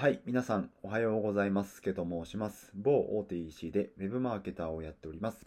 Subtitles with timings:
[0.00, 1.82] はい、皆さんおはようございます。
[1.82, 2.70] けと申します。
[2.72, 5.44] 某大手 EC で Web マーケターをやっております。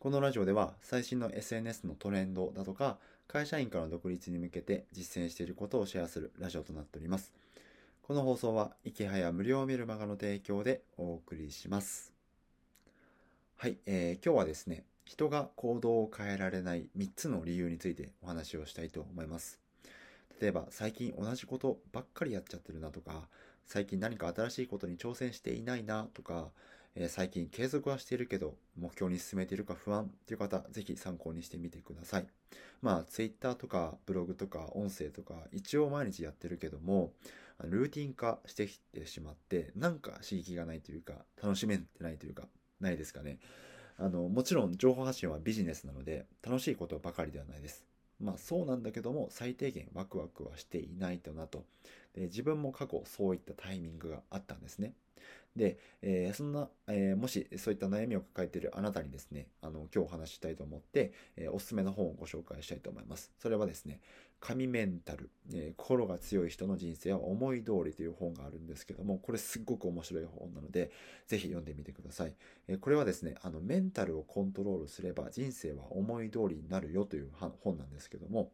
[0.00, 7.32] このラジオでは最新の SNS のトレンドだとか、会社員からの独立に向けて実践していることをシェアするラジオとなっております。
[8.02, 12.12] この放送は、いきはや無料メルマガの提供でお送りします。
[13.54, 19.60] はい、えー、今日はですね、人が行動を変えられない3つの理由についてお話をしたいと思います。
[20.40, 23.28] 例えば、最近同じことばっかりやっちゃってるなとか、
[23.66, 26.50] 最近何か新しいことに挑戦していないなとか、
[26.94, 32.26] えー、最近継続はしているけど、目標に進めているか不安っていう方、ぜひ参考にしてみてください。
[32.82, 37.12] まあ、Twitter とかブログとか音声とか、一応毎日やってるけども、
[37.62, 42.44] ルーティン化してきてしまって、なんか刺激がないというか、楽しめてないというか、
[42.80, 43.38] ないですかね。
[43.96, 47.84] あの、もちろん情報発信はビジネスなので、楽しいことばかりではないです。
[48.24, 51.64] まあそうなんだけども、最低限ワクワクはしていないとなと。
[52.14, 54.94] で自分も過去そういったタイミングがあったんですね。
[55.56, 63.32] で、えー、そんな、えー、もしそういった悩みを抱えているあなたにですね、あの、今日お話ししたいと思って、えー、おすすめの本をご紹介したいと思います。
[63.38, 64.00] それはですね、
[64.40, 70.90] 神メンタル、え心が強い人の人生は思い通りという本があるんですけども、これすっごく面白い本なので、
[71.26, 72.34] ぜひ読んでみてください。
[72.68, 77.30] えこれはですね、あの、メンタルをコントロールすれば人生は思い通りになるよという
[77.62, 78.52] 本なんですけども、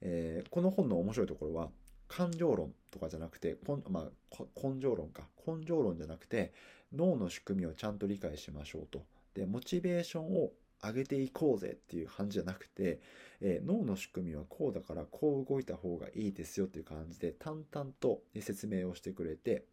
[0.00, 1.70] えこの本の面白いところは、
[2.10, 3.56] 感情論とかじゃなくて、
[3.88, 5.28] まあ、根性論か。
[5.46, 6.52] 根性論じゃなくて、
[6.92, 9.04] 脳の仕組みをちゃんと理解しましょうと。
[9.34, 10.50] で、モチベーションを
[10.82, 13.00] 上げていこうぜっていう感じじゃなくて、
[13.40, 19.66] えー、脳の仕組みはこうだからこう動いた方がいいですよっていう感じで淡々と説明をしてくれて、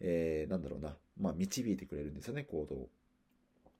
[0.00, 2.88] えー、なんだろうな、まあ導いてくれるんですよね、行動を。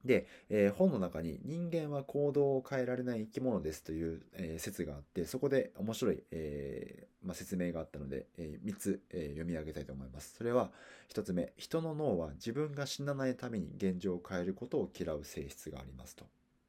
[0.05, 10.37] で、えー、本の中に人間は行動を変えられない生き物ですという、えー、説があって、そこで面白い、えー、まあ、説明があったので、え3つ、え読み上げたいと思います。
[10.37, 10.71] それは、
[11.09, 16.27] 1つ目、人の脳は自分が死なないために現状を変えることを嫌う性質がありますと。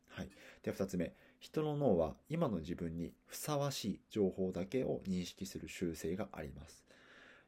[0.08, 0.30] はい。
[0.64, 6.86] で、2つ目、人の脳は今の自分にふさわしい情報だけを認識する習性があります。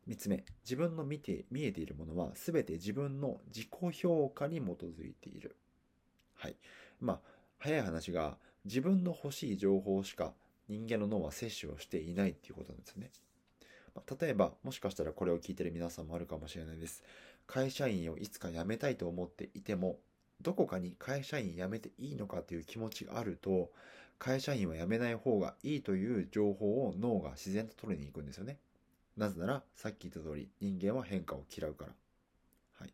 [0.07, 5.57] 3つ目、自分の見て、見えているものは全て自分の自己評価に基づいている。
[6.41, 6.55] はい。
[6.99, 7.19] まあ、
[7.59, 8.35] 早い話が、
[8.65, 10.33] 自分の欲しい情報しか
[10.67, 13.11] 人間の脳は摂取をしていないっていうことなんですね。
[13.93, 17.03] まあ、例えば、もしかしたらこれを聞いてる皆さんもあるかもしれないです。
[17.45, 19.99] 会社員をいつか辞めたいと思っていても、
[20.41, 23.69] どこかに会社員辞めていいのかという気持ちがあると、
[24.17, 28.57] 会社員は辞めない方がいいという情報を脳が自然と取りに行くんですよね。
[29.15, 31.93] なぜなら、さっき言った通り、人間は変化を嫌うから。
[32.79, 32.93] はい。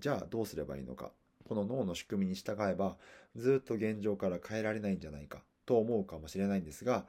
[0.00, 1.12] じゃあ、どうすればいいのか。
[1.48, 2.96] この脳の仕組みに従えば、
[3.34, 7.06] ずっと現状から変えられないんじゃないかと思うかもしれないんですが、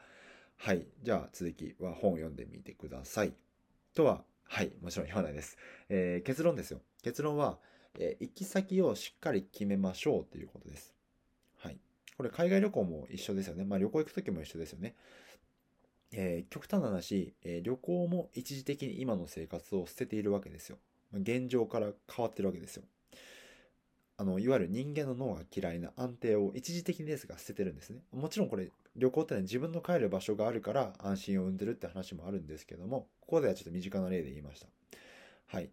[0.58, 0.86] はい。
[1.04, 3.34] じゃあ続きは本を読んでみてください。
[3.94, 4.72] とは、はい。
[4.82, 5.58] もちろん言わないです。
[5.90, 6.82] えー、結論ですよ。
[7.04, 7.60] 結論は、
[8.00, 10.94] えー、行き先をしっかり決めましょうということです。
[11.58, 11.78] はい。
[12.18, 13.66] これ海外旅行も一緒ですよね。
[13.66, 14.96] まあ旅行行くときも一緒ですよね。
[16.12, 20.78] えー、極端な話、えー、旅行も一時的に今の生活を捨てているわけですよ。
[21.14, 22.84] 現状から変わってるわけですよ。
[24.20, 28.02] あの、いわゆる人間の脳が嫌いな安定を一時的にですが捨ててるんですね。
[28.12, 34.68] もちろんこれ、旅行ってのは自分の帰る場所があるから安心を生んでるって話もあるんですけども、ここではちょっと身近な例で言いました。
[35.46, 35.70] はい。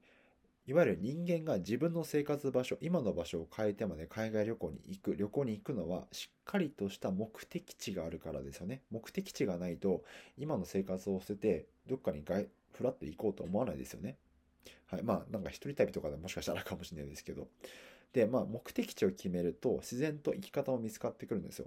[0.69, 8.83] いわゆる人間が自分の生活場所、今の場所を変えてまで海外旅行に行く、旅行に行くのはしっかりとした目的地があるからですよね。
[8.93, 10.05] 目的地がないと、
[10.39, 12.33] 今の生活を捨てて、どっかにフ
[12.85, 14.19] ラッと行こうと思わないですよね。
[14.87, 15.03] はい。
[15.03, 17.49] まあ、なんか一人旅とかでもしかしたらかもしれないですけど。
[18.17, 21.67] で、まあ、目的地を決めると、自然と生き方も見つかってくるんですよ。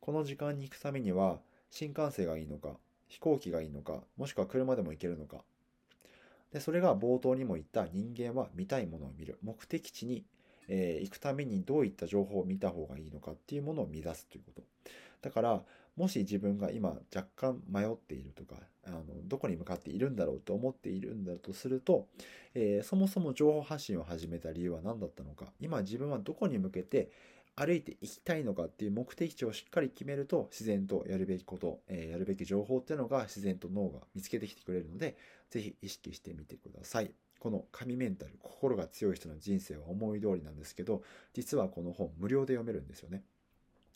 [0.00, 1.38] この時間に行くためには、
[1.70, 5.44] 新幹線がいいのか、飛行機がいいのか、もしくは車でも行けるのか。
[6.50, 9.36] で、それが冒頭にも言った人間は見たいものを見る。
[9.42, 10.24] 目的地に、
[10.66, 14.62] えー、行くためにどういった情報を見た方がいいのかっていうものを見出すということ。
[15.20, 15.62] だから、
[15.96, 22.08] もし自分が今若干迷っているとか、あの、どこに向かっているんだろうと思っているんだとすると、
[22.54, 27.10] えー、そもそも情報発信を始めた理由は何だったのか、今自分はどこに向けて
[27.54, 35.16] 歩いていきたいのかっていう目的地をしっかり決めると、自然とやるべきこと、えー、やるべき情報っていうのが自然と脳が見つけてきてくれるので、
[35.50, 37.12] ぜひ意識してみてください。
[37.38, 41.02] この神メンタル、心が強い人の人生は思い通りなんですけど、
[41.34, 43.24] 実はこの本無料で読めるんですよね。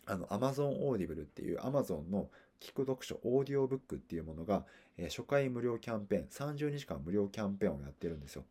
[0.07, 2.29] あの、Amazon Audible っていう Amazon の
[2.61, 4.65] 聞く読書オーディオブックっていうものが、
[4.97, 6.27] えー、初回無料キャンペーン、
[6.57, 8.45] 30日間無料キャンペーンをやってるんですよ。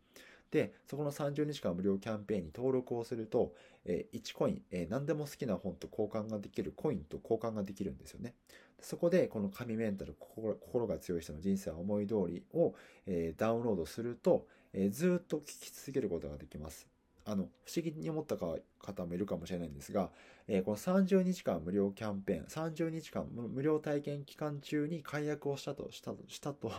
[0.50, 3.52] で、そこの30日間無料キャンペーンに登録をすると、
[3.84, 8.34] えー、1コイン、えー、何でも好きな本と交換ができるコインと交換ができるんですよね。
[8.80, 12.74] そこで、この神メンタル心、心が強い人の人生は思い通りを、
[13.06, 16.86] えー、ダウンロードすると、え、ずっと聞き続けることができます。
[17.26, 20.10] あの、不思議に思った方もいるかもしれないんですが、
[20.46, 26.72] えー、この30日間無料キャンペーン、30日間無料体験期間中に解約をしたと、したと、したと、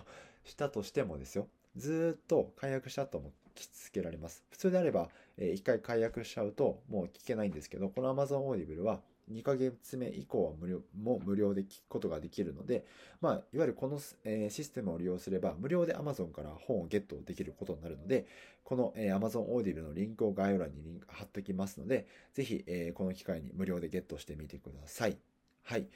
[0.46, 1.50] したとしてもですよ。
[1.76, 4.46] ずっと解約したとも聞きつけられます。
[4.50, 9.02] 普通であれば、えー、1回解約しちゃうともう聞けないんですけど、この Amazon Audible は
[9.32, 12.86] 2ヶ月目以降は無料も無料で聞くことができるので、
[13.22, 18.26] まあ、いわゆるこの、え、システムを利用すれば、無料で Amazon から本をゲットできることになるので、
[18.64, 25.18] この、え、Amazon Audible のリンクを概要欄にリンク貼っておきますので、ぜひ、え、この機会に無料でゲットしてみてください。
[25.64, 25.88] はい。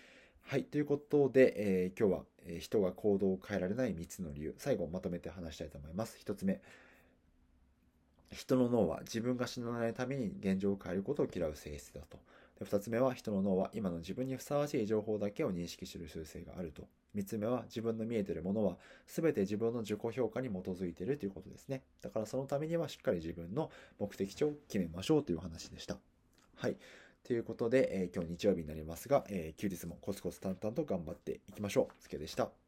[0.42, 0.64] はい。
[0.66, 6.18] ということで、えー、今日は、え、人が行動を変えられない3つの理由、最後まとめて話したいと思います。
[6.26, 6.62] 1つ目。
[8.32, 12.18] 人の脳は自分が死なないために現状を変えることを嫌う性質だと。
[12.66, 16.88] 2つ目は人の脳は今の自分にふさわしい情報だけを認識する習性があると。
[17.16, 21.84] 3つ目は自分の見えているものは全て自分の自己評価に基づいているということですね。
[22.02, 23.70] だからそのためにはしっかり自分の
[24.00, 25.98] 目的地を決めましょうという話でした。
[26.56, 26.78] はい。
[27.24, 32.02] ということで、えー、今日日曜日になりますが、えー、休日もコツコツ淡々と頑張っていきましょう。
[32.02, 32.61] つけでした。